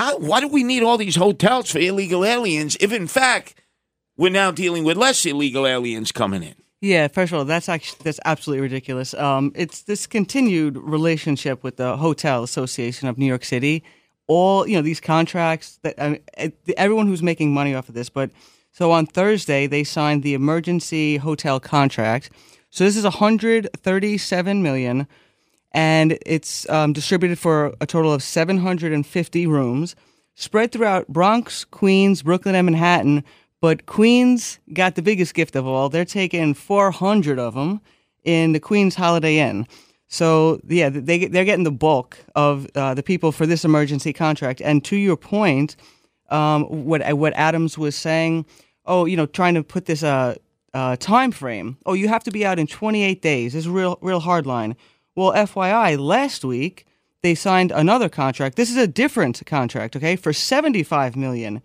How, 0.00 0.16
why 0.16 0.40
do 0.40 0.48
we 0.48 0.64
need 0.64 0.82
all 0.82 0.96
these 0.96 1.16
hotels 1.16 1.70
for 1.70 1.78
illegal 1.78 2.24
aliens 2.24 2.74
if, 2.80 2.90
in 2.90 3.06
fact, 3.06 3.54
we're 4.16 4.30
now 4.30 4.50
dealing 4.50 4.82
with 4.82 4.96
less 4.96 5.26
illegal 5.26 5.66
aliens 5.66 6.10
coming 6.10 6.42
in? 6.42 6.54
Yeah, 6.80 7.08
first 7.08 7.34
of 7.34 7.38
all, 7.38 7.44
that's 7.44 7.68
actually 7.68 7.98
that's 8.02 8.18
absolutely 8.24 8.62
ridiculous. 8.62 9.12
Um, 9.12 9.52
it's 9.54 9.82
this 9.82 10.06
continued 10.06 10.78
relationship 10.78 11.62
with 11.62 11.76
the 11.76 11.98
Hotel 11.98 12.42
Association 12.42 13.08
of 13.08 13.18
New 13.18 13.26
York 13.26 13.44
City. 13.44 13.84
All 14.26 14.66
you 14.66 14.74
know, 14.76 14.80
these 14.80 15.00
contracts 15.00 15.78
that 15.82 16.00
I 16.00 16.08
mean, 16.08 16.52
everyone 16.78 17.06
who's 17.06 17.22
making 17.22 17.52
money 17.52 17.74
off 17.74 17.90
of 17.90 17.94
this. 17.94 18.08
But 18.08 18.30
so 18.72 18.92
on 18.92 19.04
Thursday, 19.04 19.66
they 19.66 19.84
signed 19.84 20.22
the 20.22 20.32
emergency 20.32 21.18
hotel 21.18 21.60
contract. 21.60 22.30
So 22.70 22.84
this 22.84 22.96
is 22.96 23.04
137 23.04 24.62
million, 24.62 25.06
and 25.72 26.18
it's 26.26 26.68
um, 26.68 26.92
distributed 26.92 27.38
for 27.38 27.74
a 27.80 27.86
total 27.86 28.12
of 28.12 28.22
750 28.22 29.46
rooms, 29.46 29.96
spread 30.34 30.72
throughout 30.72 31.08
Bronx, 31.08 31.64
Queens, 31.64 32.22
Brooklyn, 32.22 32.54
and 32.54 32.66
Manhattan 32.66 33.24
but 33.60 33.86
Queens 33.86 34.58
got 34.72 34.94
the 34.94 35.02
biggest 35.02 35.34
gift 35.34 35.54
of 35.54 35.66
all. 35.66 35.88
They're 35.88 36.04
taking 36.04 36.54
400 36.54 37.38
of 37.38 37.54
them 37.54 37.80
in 38.24 38.52
the 38.52 38.60
Queens 38.60 38.94
Holiday 38.94 39.38
Inn. 39.38 39.66
So 40.08 40.60
yeah, 40.66 40.88
they 40.88 41.26
they're 41.26 41.44
getting 41.44 41.64
the 41.64 41.70
bulk 41.70 42.18
of 42.34 42.66
uh, 42.74 42.94
the 42.94 43.02
people 43.02 43.30
for 43.30 43.46
this 43.46 43.64
emergency 43.64 44.12
contract. 44.12 44.60
And 44.60 44.84
to 44.86 44.96
your 44.96 45.16
point, 45.16 45.76
um, 46.30 46.64
what 46.64 47.16
what 47.16 47.32
Adams 47.34 47.78
was 47.78 47.94
saying, 47.94 48.46
oh, 48.86 49.04
you 49.04 49.16
know, 49.16 49.26
trying 49.26 49.54
to 49.54 49.62
put 49.62 49.86
this 49.86 50.02
uh, 50.02 50.34
uh, 50.74 50.96
time 50.96 51.30
frame. 51.30 51.76
Oh, 51.86 51.92
you 51.92 52.08
have 52.08 52.24
to 52.24 52.32
be 52.32 52.44
out 52.44 52.58
in 52.58 52.66
28 52.66 53.22
days. 53.22 53.52
This 53.52 53.66
is 53.66 53.68
real 53.68 53.98
real 54.00 54.20
hard 54.20 54.46
line. 54.46 54.74
Well, 55.20 55.34
FYI, 55.34 55.98
last 55.98 56.46
week 56.46 56.86
they 57.20 57.34
signed 57.34 57.72
another 57.72 58.08
contract. 58.08 58.56
This 58.56 58.70
is 58.70 58.78
a 58.78 58.86
different 58.86 59.42
contract, 59.44 59.94
okay, 59.94 60.16
for 60.16 60.32
75 60.32 61.14
million 61.14 61.60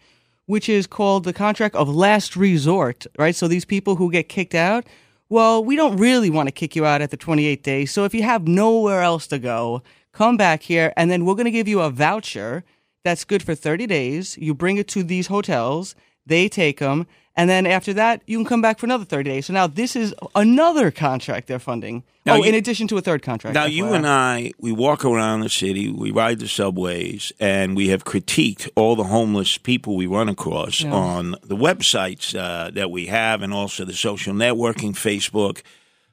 which 0.46 0.68
is 0.68 0.86
called 0.86 1.23
the 1.23 1.32
contract 1.32 1.73
of 1.73 1.88
last 1.88 2.35
resort, 2.35 3.07
right? 3.18 3.34
So 3.34 3.48
these 3.48 3.63
people 3.63 3.96
who 3.96 4.12
get 4.12 4.27
kicked 4.27 4.54
out, 4.54 4.85
well, 5.30 5.63
we 5.63 5.77
don't 5.77 5.96
really 5.96 6.30
want 6.30 6.48
to 6.48 6.52
kick 6.52 6.76
you 6.76 6.85
out 6.85 7.02
at 7.02 7.12
the 7.12 7.18
28 7.18 7.63
days. 7.63 7.91
So 7.91 8.04
if 8.04 8.13
you 8.13 8.24
have 8.24 8.46
nowhere 8.46 9.02
else 9.02 9.26
to 9.27 9.40
go, 9.40 9.82
come 10.12 10.35
back 10.35 10.63
here 10.63 10.91
and 10.98 11.10
then 11.10 11.24
we're 11.24 11.35
going 11.35 11.46
to 11.46 11.52
give 11.52 11.70
you 11.70 11.80
a 11.80 11.90
voucher 11.90 12.65
that's 13.05 13.24
good 13.24 13.41
for 13.41 13.55
30 13.55 13.87
days. 13.87 14.37
You 14.37 14.54
bring 14.54 14.76
it 14.76 14.90
to 14.90 15.02
these 15.02 15.27
hotels, 15.27 15.96
they 16.26 16.49
take 16.49 16.80
them, 16.80 17.08
and 17.38 17.50
then 17.50 17.66
after 17.66 17.94
that, 17.94 18.22
you 18.28 18.38
can 18.38 18.46
come 18.46 18.62
back 18.62 18.80
for 18.80 18.86
another 18.86 19.04
30 19.04 19.30
days. 19.30 19.46
So 19.48 19.54
now 19.54 19.68
this 19.68 19.96
is 19.96 20.16
another 20.36 20.90
contract 20.90 21.48
they're 21.48 21.60
funding. 21.60 22.04
Now 22.26 22.34
oh, 22.34 22.38
you, 22.38 22.46
in 22.46 22.55
addition 22.55 22.88
to 22.88 22.98
a 22.98 23.02
third 23.02 23.22
contract. 23.22 23.54
Now, 23.54 23.66
you 23.66 23.94
and 23.94 24.08
I, 24.08 24.52
we 24.58 24.72
walk 24.72 25.05
around 25.05 25.42
the 25.42 25.50
city, 25.50 25.92
we 25.92 26.10
ride 26.12 26.40
the 26.40 26.48
subways, 26.48 27.32
and 27.40 27.76
we 27.76 27.90
have 27.90 28.04
critiqued 28.04 28.68
all 28.76 28.96
the 28.96 29.04
homeless 29.04 29.58
people 29.58 29.96
we 29.96 30.08
run 30.08 30.27
across 30.27 30.82
yeah. 30.82 30.92
on 30.92 31.32
the 31.44 31.55
websites 31.55 32.34
uh, 32.34 32.72
that 32.72 32.90
we 32.90 33.08
have 33.08 33.44
and 33.44 33.54
also 33.54 33.86
the 33.86 33.94
social 33.94 34.34
networking, 34.34 34.94
Facebook, 34.94 35.62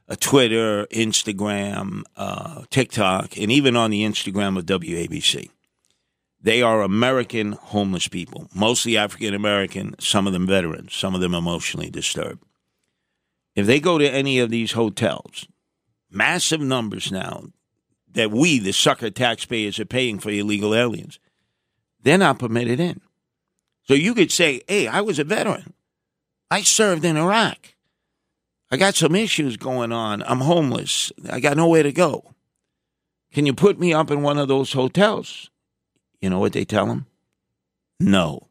uh, 0.09 0.17
Twitter, 0.21 0.87
Instagram, 0.91 2.03
uh, 2.17 2.65
TikTok, 2.69 3.39
and 3.39 3.51
even 3.51 3.77
on 3.77 3.91
the 3.91 4.03
Instagram 4.03 4.59
of 4.59 4.67
WABC. 4.67 5.49
They 6.43 6.61
are 6.61 6.83
American 6.83 7.53
homeless 7.53 8.09
people, 8.09 8.49
mostly 8.53 8.97
African 8.97 9.33
American, 9.33 9.95
some 10.01 10.27
of 10.27 10.33
them 10.33 10.47
veterans, 10.47 10.93
some 10.93 11.15
of 11.15 11.21
them 11.21 11.35
emotionally 11.35 11.89
disturbed. 11.89 12.43
If 13.55 13.67
they 13.67 13.79
go 13.79 13.97
to 13.99 14.11
any 14.11 14.41
of 14.41 14.51
these 14.51 14.73
hotels, 14.73 15.47
massive 16.11 16.61
numbers 16.61 17.13
now 17.13 17.45
that 18.13 18.33
we, 18.33 18.59
the 18.59 18.73
sucker 18.73 19.11
taxpayers, 19.11 19.79
are 19.79 19.85
paying 19.85 20.19
for 20.19 20.31
illegal 20.31 20.75
aliens, 20.75 21.21
they're 22.03 22.19
not 22.19 22.41
permitted 22.41 22.81
in. 22.81 23.01
So 23.85 23.95
you 23.95 24.15
could 24.15 24.33
say, 24.33 24.63
hey, 24.67 24.89
I 24.89 25.01
was 25.01 25.19
a 25.19 25.25
veteran. 25.25 25.75
I 26.51 26.63
served 26.63 27.05
in 27.05 27.17
Iraq. 27.17 27.75
I 28.71 28.77
got 28.77 28.97
some 28.97 29.15
issues 29.15 29.57
going 29.57 29.93
on. 29.93 30.23
I'm 30.25 30.41
homeless. 30.41 31.13
I 31.31 31.41
got 31.41 31.57
nowhere 31.57 31.83
to 31.83 31.93
go. 31.93 32.35
Can 33.33 33.47
you 33.47 33.55
put 33.55 33.79
me 33.79 33.95
up 33.95 34.11
in 34.11 34.23
one 34.23 34.39
of 34.39 34.49
those 34.49 34.73
hotels? 34.73 35.51
You 36.23 36.31
know 36.31 36.39
what 36.39 36.53
they 36.53 36.65
tell 36.65 36.87
them? 36.87 37.07
No. 38.01 38.49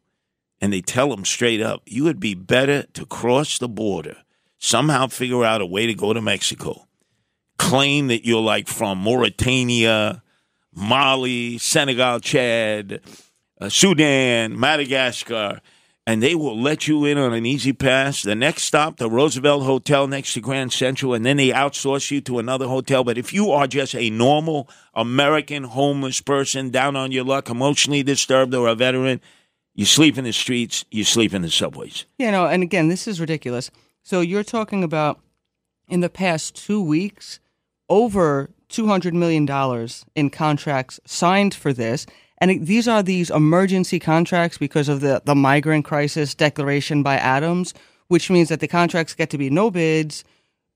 And 0.60 0.72
they 0.72 0.82
tell 0.82 1.08
them 1.08 1.24
straight 1.24 1.60
up, 1.60 1.82
you 1.86 2.04
would 2.04 2.20
be 2.20 2.34
better 2.34 2.84
to 2.92 3.06
cross 3.06 3.58
the 3.58 3.68
border, 3.68 4.18
somehow 4.58 5.08
figure 5.08 5.44
out 5.44 5.62
a 5.62 5.66
way 5.66 5.86
to 5.86 5.94
go 5.94 6.12
to 6.12 6.20
Mexico, 6.20 6.86
claim 7.58 8.06
that 8.08 8.24
you're 8.24 8.42
like 8.42 8.68
from 8.68 8.98
Mauritania, 8.98 10.22
Mali, 10.72 11.58
Senegal, 11.58 12.20
Chad, 12.20 13.00
uh, 13.60 13.68
Sudan, 13.68 14.58
Madagascar, 14.58 15.60
and 16.06 16.22
they 16.22 16.34
will 16.34 16.60
let 16.60 16.88
you 16.88 17.04
in 17.04 17.16
on 17.16 17.32
an 17.32 17.46
easy 17.46 17.72
pass. 17.72 18.22
The 18.22 18.34
next 18.34 18.64
stop, 18.64 18.96
the 18.96 19.08
Roosevelt 19.08 19.62
Hotel 19.62 20.06
next 20.08 20.34
to 20.34 20.40
Grand 20.40 20.72
Central, 20.72 21.14
and 21.14 21.24
then 21.24 21.36
they 21.36 21.50
outsource 21.50 22.10
you 22.10 22.20
to 22.22 22.38
another 22.38 22.66
hotel. 22.66 23.04
But 23.04 23.18
if 23.18 23.32
you 23.32 23.50
are 23.52 23.66
just 23.66 23.94
a 23.94 24.10
normal 24.10 24.68
American 24.94 25.64
homeless 25.64 26.20
person 26.20 26.70
down 26.70 26.96
on 26.96 27.12
your 27.12 27.24
luck, 27.24 27.48
emotionally 27.48 28.02
disturbed, 28.02 28.54
or 28.54 28.66
a 28.66 28.74
veteran, 28.74 29.20
you 29.74 29.84
sleep 29.84 30.18
in 30.18 30.24
the 30.24 30.32
streets, 30.32 30.84
you 30.90 31.04
sleep 31.04 31.32
in 31.32 31.42
the 31.42 31.50
subways. 31.50 32.04
You 32.18 32.30
know, 32.30 32.46
and 32.46 32.62
again, 32.62 32.88
this 32.88 33.06
is 33.06 33.20
ridiculous. 33.20 33.70
So 34.02 34.20
you're 34.20 34.44
talking 34.44 34.82
about 34.82 35.20
in 35.88 36.00
the 36.00 36.10
past 36.10 36.56
two 36.56 36.82
weeks, 36.82 37.38
over 37.88 38.50
$200 38.68 39.12
million 39.12 39.46
in 40.14 40.30
contracts 40.30 40.98
signed 41.04 41.54
for 41.54 41.72
this. 41.72 42.06
And 42.42 42.66
these 42.66 42.88
are 42.88 43.04
these 43.04 43.30
emergency 43.30 44.00
contracts 44.00 44.58
because 44.58 44.88
of 44.88 45.00
the, 45.00 45.22
the 45.24 45.36
migrant 45.36 45.84
crisis 45.84 46.34
declaration 46.34 47.04
by 47.04 47.14
Adams, 47.14 47.72
which 48.08 48.30
means 48.30 48.48
that 48.48 48.58
the 48.58 48.66
contracts 48.66 49.14
get 49.14 49.30
to 49.30 49.38
be 49.38 49.48
no 49.48 49.70
bids, 49.70 50.24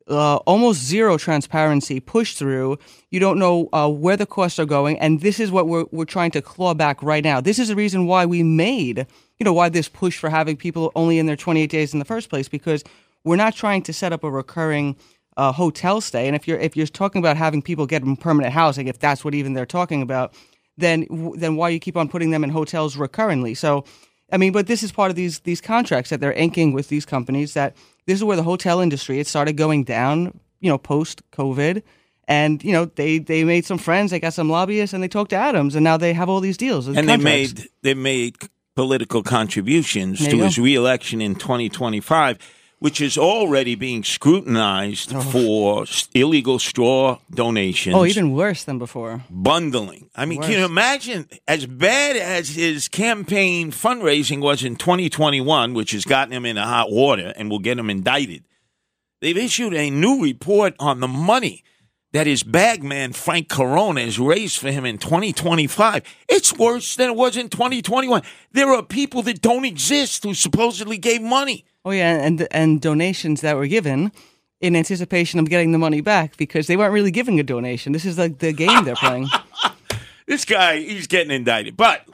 uh, 0.06 0.37
almost 0.47 0.81
zero 0.81 1.19
transparency, 1.19 1.99
push 1.99 2.34
through. 2.34 2.78
You 3.10 3.19
don't 3.19 3.41
know 3.41 3.69
uh, 3.72 3.88
where 3.88 4.16
the 4.16 4.26
costs 4.26 4.60
are 4.60 4.65
going, 4.65 4.97
and 5.00 5.22
this 5.22 5.41
is 5.41 5.50
what 5.50 5.66
we're 5.66 5.87
we're 5.91 6.05
trying 6.05 6.31
to 6.31 6.41
claw 6.41 6.72
back 6.72 7.03
right 7.03 7.25
now. 7.25 7.41
This 7.41 7.59
is 7.59 7.66
the 7.66 7.75
reason 7.75 8.06
why 8.06 8.26
we 8.26 8.44
made, 8.44 9.05
you 9.41 9.44
know, 9.44 9.53
why 9.53 9.69
this 9.69 9.88
push 9.88 10.16
for 10.16 10.31
having 10.31 10.56
people 10.56 10.93
only 10.94 11.19
in 11.19 11.26
their 11.26 11.34
28 11.34 11.69
days 11.69 11.93
in 11.93 11.99
the 11.99 12.05
first 12.05 12.31
place, 12.31 12.47
because 12.49 12.84
we're 13.25 13.34
not 13.34 13.56
trying 13.56 13.82
to 13.82 13.93
set 13.93 14.12
up 14.12 14.22
a 14.22 14.31
recurring 14.31 14.94
uh, 15.37 15.50
hotel 15.50 16.00
stay. 16.00 16.28
And 16.28 16.37
if 16.37 16.47
you're 16.47 16.60
if 16.60 16.76
you're 16.76 16.87
talking 16.87 17.19
about 17.19 17.37
having 17.37 17.60
people 17.60 17.87
get 17.87 18.05
permanent 18.21 18.55
housing, 18.55 18.87
if 18.87 19.00
that's 19.00 19.25
what 19.25 19.34
even 19.34 19.55
they're 19.55 19.66
talking 19.66 20.00
about, 20.00 20.32
then 20.76 21.06
then 21.37 21.56
why 21.56 21.70
you 21.70 21.78
keep 21.78 21.97
on 21.97 22.09
putting 22.09 22.31
them 22.31 22.44
in 22.44 22.50
hotels 22.50 22.97
recurrently? 22.97 23.54
So, 23.54 23.84
I 24.32 24.37
mean, 24.37 24.53
but 24.53 24.66
this 24.66 24.82
is 24.82 24.92
part 24.92 25.10
of 25.10 25.16
these 25.16 25.41
these 25.41 25.60
contracts 25.60 26.10
that 26.10 26.20
they're 26.20 26.32
inking 26.32 26.72
with 26.72 26.88
these 26.88 27.04
companies. 27.04 27.54
That 27.54 27.76
this 28.06 28.16
is 28.16 28.25
where 28.25 28.37
the 28.37 28.42
hotel 28.42 28.81
industry 28.81 29.19
it 29.19 29.26
started 29.26 29.56
going 29.56 29.84
down, 29.84 30.38
you 30.60 30.70
know, 30.70 30.78
post 30.78 31.22
COVID, 31.32 31.82
and 32.28 32.62
you 32.62 32.72
know 32.72 32.87
they 32.87 33.19
they 33.19 33.44
made 33.44 33.64
some 33.64 33.78
friends, 33.78 34.10
they 34.10 34.20
got 34.20 34.34
some 34.34 34.50
lobbyists, 34.50 34.92
and 34.92 35.03
they 35.03 35.09
talked 35.09 35.31
to 35.31 35.37
Adams, 35.37 35.75
and 35.75 35.84
now 35.84 35.97
they 35.97 36.12
have 36.12 36.28
all 36.28 36.41
these 36.41 36.56
deals 36.56 36.88
and 36.88 37.08
they 37.08 37.16
made 37.16 37.69
they 37.82 37.94
made 37.94 38.37
political 38.75 39.22
contributions 39.22 40.26
to 40.26 40.37
his 40.37 40.58
reelection 40.58 41.22
in 41.22 41.34
2025 41.34 42.38
which 42.86 43.00
is 43.00 43.19
already 43.19 43.74
being 43.74 44.04
scrutinized 44.04 45.12
oh. 45.12 45.20
for 45.20 45.86
illegal 46.14 46.56
straw 46.56 47.19
donations. 47.34 47.97
Oh, 47.97 48.06
even 48.06 48.30
worse 48.30 48.62
than 48.62 48.78
before. 48.78 49.24
Bundling. 49.28 50.08
I 50.14 50.24
mean, 50.24 50.38
worse. 50.38 50.47
can 50.47 50.60
you 50.60 50.64
imagine 50.64 51.28
as 51.48 51.66
bad 51.66 52.14
as 52.14 52.50
his 52.50 52.86
campaign 52.86 53.72
fundraising 53.72 54.41
was 54.41 54.62
in 54.62 54.76
2021, 54.76 55.75
which 55.75 55.91
has 55.91 56.04
gotten 56.04 56.32
him 56.32 56.46
into 56.46 56.62
hot 56.62 56.92
water 56.92 57.32
and 57.36 57.50
will 57.50 57.58
get 57.58 57.76
him 57.76 57.91
indicted? 57.91 58.44
They've 59.20 59.36
issued 59.36 59.75
a 59.75 59.91
new 59.91 60.22
report 60.22 60.76
on 60.78 61.00
the 61.00 61.08
money 61.08 61.64
that 62.12 62.28
his 62.28 62.44
bagman 62.44 63.14
Frank 63.14 63.48
Carone 63.48 64.00
has 64.00 64.20
raised 64.20 64.58
for 64.58 64.70
him 64.70 64.84
in 64.84 64.98
2025. 64.98 66.04
It's 66.28 66.56
worse 66.56 66.94
than 66.94 67.10
it 67.10 67.16
was 67.16 67.36
in 67.36 67.48
2021. 67.48 68.22
There 68.52 68.72
are 68.72 68.84
people 68.84 69.22
that 69.22 69.43
don't 69.43 69.64
exist 69.64 70.22
who 70.22 70.34
supposedly 70.34 70.99
gave 70.99 71.20
money. 71.20 71.64
Oh 71.87 71.93
yeah, 71.93 72.17
and 72.17 72.49
and 72.50 72.81
donations 72.81 73.43
that 73.43 73.56
were 73.56 73.69
given 73.69 74.11
in 74.61 74.75
anticipation 74.75 75.38
of 75.38 75.49
getting 75.49 75.71
the 75.71 75.79
money 75.79 76.00
back 76.00 76.37
because 76.37 76.67
they 76.67 76.77
weren't 76.77 76.93
really 76.93 77.12
giving 77.12 77.38
a 77.38 77.44
donation. 77.44 77.93
This 77.93 78.05
is 78.05 78.19
like 78.19 78.38
the 78.38 78.53
game 78.53 78.85
they're 78.85 78.97
playing. 78.97 79.29
this 80.27 80.44
guy, 80.44 80.79
he's 80.79 81.06
getting 81.06 81.31
indicted. 81.31 81.77
But 81.77 82.05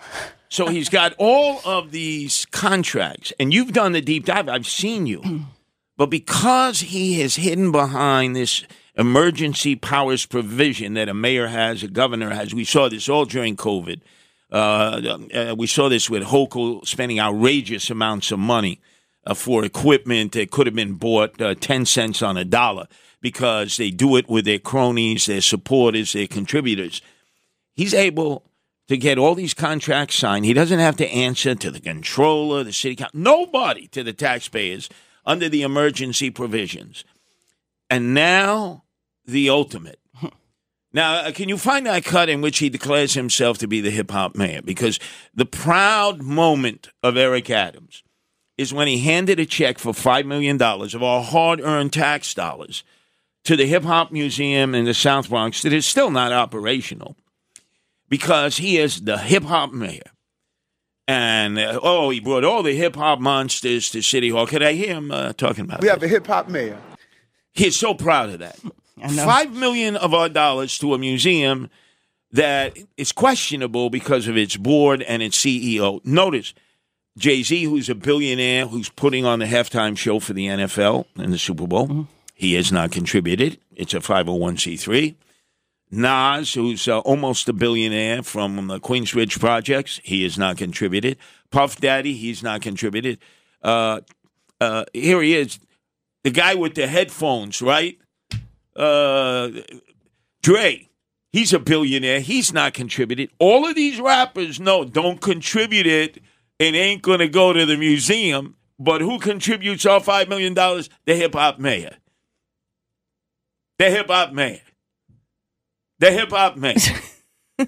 so 0.51 0.69
he's 0.69 0.91
got 0.91 1.15
all 1.17 1.63
of 1.65 1.91
these 1.91 2.45
contracts, 2.51 3.33
and 3.41 3.55
you've 3.55 3.73
done 3.73 3.93
the 3.93 4.03
deep 4.03 4.27
dive. 4.27 4.47
I've 4.47 4.67
seen 4.67 5.07
you. 5.07 5.23
But 5.99 6.09
because 6.09 6.81
he 6.81 7.21
is 7.21 7.37
hidden 7.37 7.71
behind 7.71 8.35
this 8.35 8.65
emergency 8.97 9.77
powers 9.77 10.25
provision 10.25 10.95
that 10.95 11.11
a 11.11 11.15
mayor 11.15 11.49
has, 11.49 11.83
a 11.83 11.87
governor 11.87 12.31
has, 12.31 12.55
we 12.55 12.65
saw 12.65 12.89
this 12.89 13.11
all 13.11 13.27
during 13.27 13.57
COVID. 13.57 14.01
Uh, 14.51 15.19
uh, 15.35 15.55
we 15.57 15.67
saw 15.67 15.91
this 15.91 16.09
with 16.09 16.25
Hochul 16.25 16.85
spending 16.89 17.21
outrageous 17.21 17.91
amounts 17.91 18.33
of 18.33 18.39
money 18.39 18.81
uh, 19.25 19.35
for 19.35 19.65
equipment 19.65 20.33
that 20.33 20.51
could 20.51 20.67
have 20.67 20.75
been 20.75 20.95
bought 20.95 21.41
uh, 21.41 21.55
10 21.55 21.87
cents 21.87 22.23
on 22.23 22.37
a 22.37 22.45
dollar 22.45 22.87
because 23.21 23.77
they 23.77 23.91
do 23.91 24.17
it 24.17 24.29
with 24.29 24.45
their 24.45 24.59
cronies, 24.59 25.27
their 25.27 25.41
supporters, 25.41 26.13
their 26.13 26.27
contributors. 26.27 27.01
He's 27.75 27.95
able 27.95 28.45
to 28.89 28.97
get 28.97 29.19
all 29.19 29.35
these 29.35 29.55
contracts 29.55 30.17
signed. 30.17 30.45
He 30.45 30.53
doesn't 30.53 30.81
have 30.81 30.97
to 30.97 31.09
answer 31.09 31.55
to 31.55 31.71
the 31.71 31.81
controller, 31.81 32.65
the 32.65 32.73
city 32.73 32.97
council, 32.97 33.19
nobody 33.19 33.87
to 33.89 34.03
the 34.03 34.13
taxpayers 34.13 34.89
under 35.25 35.49
the 35.49 35.63
emergency 35.63 36.31
provisions. 36.31 37.05
And 37.89 38.15
now 38.15 38.85
the 39.25 39.49
ultimate. 39.49 39.99
Now, 40.95 41.15
uh, 41.21 41.33
can 41.33 41.49
you 41.49 41.57
find 41.57 41.87
that 41.87 42.05
cut 42.05 42.29
in 42.29 42.43
which 42.43 42.59
he 42.59 42.69
declares 42.69 43.15
himself 43.15 43.57
to 43.59 43.67
be 43.67 43.81
the 43.81 43.91
hip 43.91 44.11
hop 44.11 44.37
mayor? 44.37 44.61
Because 44.61 45.01
the 45.35 45.47
proud 45.47 46.21
moment 46.21 46.89
of 47.03 47.17
Eric 47.17 47.49
Adams 47.49 48.03
is 48.63 48.73
when 48.73 48.89
he 48.89 48.99
handed 49.01 49.39
a 49.39 49.45
check 49.45 49.79
for 49.79 49.93
$5 49.93 50.25
million 50.25 50.61
of 50.61 51.03
our 51.03 51.23
hard 51.23 51.61
earned 51.61 51.93
tax 51.93 52.33
dollars 52.33 52.83
to 53.45 53.57
the 53.57 53.67
Hip 53.67 53.83
Hop 53.83 54.13
Museum 54.13 54.75
in 54.75 54.85
the 54.85 54.95
South 54.95 55.29
Bronx 55.29 55.63
that 55.63 55.73
is 55.73 55.85
still 55.85 56.11
not 56.11 56.33
operational 56.33 57.17
because 58.09 58.57
he 58.59 58.79
is 58.79 59.03
the 59.03 59.19
hip 59.19 59.43
hop 59.43 59.73
mayor. 59.73 60.03
And 61.09 61.59
uh, 61.59 61.81
oh, 61.83 62.11
he 62.11 62.21
brought 62.21 62.45
all 62.45 62.63
the 62.63 62.77
hip 62.77 62.95
hop 62.95 63.19
monsters 63.19 63.91
to 63.91 64.03
City 64.03 64.29
Hall. 64.29 64.47
Could 64.47 64.63
I 64.63 64.73
hear 64.73 64.95
him 64.95 65.11
uh, 65.11 65.33
talking 65.33 65.65
about 65.65 65.79
it? 65.79 65.83
We 65.83 65.89
that? 65.89 65.95
have 65.95 66.03
a 66.03 66.09
hip 66.09 66.27
hop 66.27 66.49
mayor. 66.49 66.79
He 67.53 67.67
is 67.67 67.77
so 67.77 67.95
proud 67.95 68.31
of 68.31 68.39
that. 68.39 68.59
know. 68.97 69.25
Five 69.25 69.53
million 69.53 69.97
of 69.97 70.15
our 70.15 70.29
dollars 70.29 70.79
to 70.79 70.95
a 70.95 70.99
museum 70.99 71.69
that 72.31 72.79
is 72.97 73.13
questionable 73.13 73.91
because 73.91 74.29
of 74.29 74.37
its 74.37 74.57
board 74.57 75.03
and 75.03 75.23
its 75.23 75.39
CEO. 75.39 76.05
Notice 76.05 76.55
Jay 77.19 77.43
Z, 77.43 77.65
who's 77.65 77.91
a 77.91 77.95
billionaire, 77.95 78.67
who's 78.67 78.89
putting 78.89 79.25
on 79.25 79.41
the 79.41 79.45
halftime 79.45 79.97
show 79.97 80.19
for 80.19 80.33
the 80.33 80.47
NFL 80.47 81.07
and 81.17 81.33
the 81.33 81.39
Super 81.39 81.67
Bowl. 81.67 82.09
He 82.35 82.55
has 82.55 82.73
not 82.73 82.91
contributed. 82.91 83.59
It's 83.77 83.95
a 83.95 84.01
501c3. 84.01 85.15
Nas, 85.91 86.55
who's 86.55 86.89
uh, 86.89 87.01
almost 87.01 87.49
a 87.51 87.53
billionaire 87.53 88.23
from 88.23 88.67
the 88.67 88.81
Queensbridge 88.81 89.39
projects, 89.39 90.01
he 90.03 90.23
has 90.23 90.39
not 90.39 90.57
contributed. 90.57 91.19
Puff 91.51 91.77
Daddy, 91.77 92.15
he's 92.15 92.43
not 92.43 92.63
contributed. 92.63 93.19
Uh, 93.63 94.01
uh, 94.59 94.87
here 94.95 95.21
he 95.21 95.35
is, 95.35 95.61
the 96.25 96.31
guy 96.31 96.55
with 96.55 96.75
the 96.75 96.87
headphones, 96.87 97.61
right? 97.61 97.99
Uh, 98.75 99.51
Dre, 100.43 100.89
he's 101.31 101.53
a 101.53 101.59
billionaire. 101.59 102.21
He's 102.21 102.55
not 102.55 102.73
contributed. 102.73 103.31
All 103.39 103.67
of 103.67 103.75
these 103.75 104.01
rappers, 104.01 104.59
no, 104.59 104.85
don't 104.85 105.21
contribute 105.21 105.87
it 105.87 106.19
and 106.69 106.77
ain't 106.77 107.03
going 107.03 107.19
to 107.19 107.29
go 107.29 107.53
to 107.53 107.67
the 107.67 107.77
museum. 107.77 108.57
But 108.79 109.01
who 109.01 109.19
contributes 109.19 109.85
all 109.87 110.01
$5 110.01 110.29
million? 110.29 110.55
The 110.55 111.17
hip 111.17 111.35
hop 111.35 111.59
mayor. 111.59 111.97
The 113.79 113.91
hip 113.91 114.07
hop 114.09 114.33
mayor. 114.33 114.61
The 115.99 116.11
hip 116.11 116.31
hop 116.31 116.57
mayor. 116.57 116.77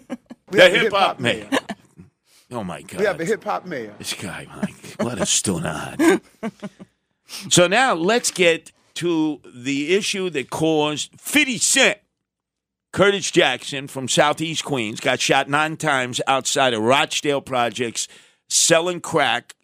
The 0.51 0.69
hip 0.69 0.93
hop 0.93 1.19
mayor. 1.19 1.49
Oh 2.53 2.63
my 2.63 2.83
God. 2.83 3.01
We 3.01 3.07
have 3.07 3.21
a 3.21 3.25
hip 3.25 3.43
hop 3.43 3.67
mayor. 3.67 3.95
This 3.99 4.13
guy, 4.13 4.47
Mike, 4.55 4.95
what 5.01 5.19
a 5.19 5.23
stunad. 5.23 6.21
so 7.51 7.67
now 7.67 7.95
let's 7.95 8.31
get 8.31 8.71
to 8.97 9.41
the 9.53 9.97
issue 9.97 10.31
that 10.31 10.51
caused 10.51 11.11
50 11.19 11.59
Cent. 11.59 11.99
Curtis 12.93 13.33
Jackson 13.33 13.89
from 13.89 14.07
Southeast 14.07 14.65
Queens 14.65 15.01
got 15.01 15.19
shot 15.19 15.49
nine 15.49 15.77
times 15.77 16.21
outside 16.29 16.75
of 16.75 16.83
Rochdale 16.83 17.41
Projects 17.41 18.07
selling 18.49 19.01
crack, 19.01 19.55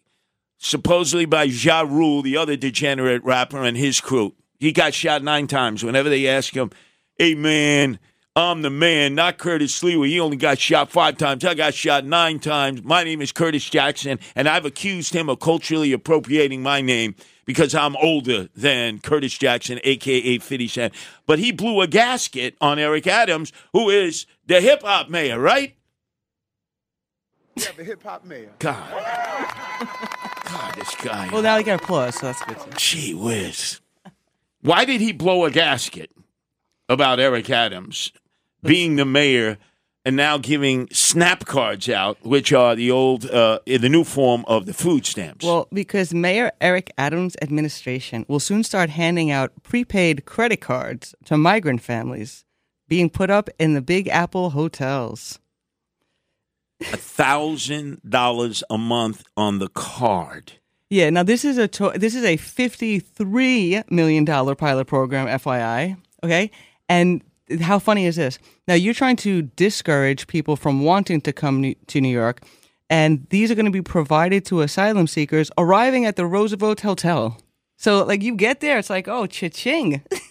supposedly 0.57 1.25
by 1.25 1.43
Ja 1.43 1.81
Rule, 1.81 2.21
the 2.21 2.37
other 2.37 2.55
degenerate 2.55 3.23
rapper, 3.23 3.63
and 3.63 3.77
his 3.77 3.99
crew. 4.01 4.33
He 4.59 4.71
got 4.71 4.93
shot 4.93 5.23
nine 5.23 5.47
times. 5.47 5.83
Whenever 5.83 6.09
they 6.09 6.27
ask 6.27 6.53
him, 6.53 6.71
hey 7.17 7.35
man, 7.35 7.99
I'm 8.35 8.61
the 8.61 8.69
man, 8.69 9.13
not 9.13 9.37
Curtis 9.37 9.77
Sliwa. 9.81 10.07
He 10.07 10.19
only 10.19 10.37
got 10.37 10.57
shot 10.57 10.89
five 10.89 11.17
times. 11.17 11.43
I 11.43 11.53
got 11.53 11.73
shot 11.73 12.05
nine 12.05 12.39
times. 12.39 12.81
My 12.83 13.03
name 13.03 13.21
is 13.21 13.33
Curtis 13.33 13.69
Jackson, 13.69 14.19
and 14.35 14.47
I've 14.47 14.65
accused 14.65 15.13
him 15.13 15.29
of 15.29 15.39
culturally 15.39 15.91
appropriating 15.91 16.63
my 16.63 16.79
name 16.79 17.15
because 17.45 17.75
I'm 17.75 17.97
older 17.97 18.47
than 18.55 18.99
Curtis 18.99 19.37
Jackson, 19.37 19.81
aka 19.83 20.37
50 20.37 20.67
Cent. 20.69 20.93
But 21.25 21.39
he 21.39 21.51
blew 21.51 21.81
a 21.81 21.87
gasket 21.87 22.55
on 22.61 22.79
Eric 22.79 23.05
Adams, 23.05 23.51
who 23.73 23.89
is 23.89 24.25
the 24.47 24.61
hip 24.61 24.83
hop 24.83 25.09
mayor, 25.09 25.37
right? 25.37 25.75
We 27.55 27.63
have 27.63 27.79
a 27.79 27.83
hip 27.83 28.03
hop 28.03 28.25
mayor. 28.25 28.51
God. 28.59 28.91
God, 30.45 30.73
this 30.75 30.95
guy. 30.95 31.29
Well, 31.31 31.41
now 31.41 31.57
he 31.57 31.63
got 31.63 31.81
applause, 31.81 32.15
so 32.15 32.27
that's 32.27 32.43
good. 32.43 32.59
Too. 32.59 32.71
Gee 32.77 33.13
whiz. 33.13 33.79
Why 34.61 34.85
did 34.85 35.01
he 35.01 35.11
blow 35.11 35.45
a 35.45 35.51
gasket 35.51 36.11
about 36.87 37.19
Eric 37.19 37.49
Adams 37.49 38.11
being 38.61 38.95
the 38.95 39.05
mayor 39.05 39.57
and 40.05 40.15
now 40.15 40.37
giving 40.37 40.87
snap 40.91 41.45
cards 41.45 41.87
out, 41.89 42.17
which 42.23 42.51
are 42.53 42.75
the 42.75 42.89
old, 42.91 43.25
uh, 43.29 43.59
the 43.65 43.89
new 43.89 44.03
form 44.03 44.43
of 44.47 44.65
the 44.65 44.73
food 44.73 45.05
stamps? 45.05 45.45
Well, 45.45 45.67
because 45.73 46.13
Mayor 46.13 46.51
Eric 46.61 46.91
Adams' 46.97 47.35
administration 47.41 48.25
will 48.27 48.39
soon 48.39 48.63
start 48.63 48.89
handing 48.89 49.31
out 49.31 49.51
prepaid 49.63 50.25
credit 50.25 50.61
cards 50.61 51.15
to 51.25 51.37
migrant 51.37 51.81
families 51.81 52.45
being 52.87 53.09
put 53.09 53.29
up 53.29 53.49
in 53.57 53.73
the 53.73 53.81
Big 53.81 54.07
Apple 54.07 54.51
hotels. 54.51 55.39
A 56.93 56.97
thousand 56.97 58.01
dollars 58.07 58.63
a 58.69 58.77
month 58.77 59.23
on 59.37 59.59
the 59.59 59.67
card. 59.69 60.53
Yeah, 60.89 61.09
now 61.09 61.23
this 61.23 61.45
is 61.45 61.57
a 61.57 61.67
to- 61.69 61.93
this 61.95 62.15
is 62.15 62.23
a 62.23 62.37
fifty-three 62.37 63.81
million 63.89 64.25
dollar 64.25 64.55
pilot 64.55 64.85
program, 64.87 65.27
FYI. 65.27 65.97
Okay, 66.23 66.51
and 66.89 67.23
how 67.61 67.79
funny 67.79 68.05
is 68.05 68.15
this? 68.15 68.39
Now 68.67 68.73
you're 68.75 68.93
trying 68.93 69.15
to 69.17 69.43
discourage 69.43 70.27
people 70.27 70.55
from 70.55 70.83
wanting 70.83 71.21
to 71.21 71.33
come 71.33 71.61
New- 71.61 71.75
to 71.87 72.01
New 72.01 72.09
York, 72.09 72.41
and 72.89 73.25
these 73.29 73.51
are 73.51 73.55
going 73.55 73.65
to 73.65 73.71
be 73.71 73.81
provided 73.81 74.45
to 74.45 74.61
asylum 74.61 75.07
seekers 75.07 75.49
arriving 75.57 76.05
at 76.05 76.15
the 76.15 76.25
Roosevelt 76.25 76.81
Hotel. 76.81 77.37
So, 77.77 78.03
like, 78.05 78.21
you 78.21 78.35
get 78.35 78.59
there, 78.59 78.77
it's 78.77 78.91
like, 78.91 79.07
oh, 79.07 79.25
cha-ching. 79.25 80.03